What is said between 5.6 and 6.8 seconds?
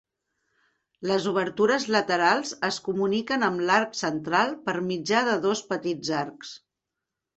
petits arcs.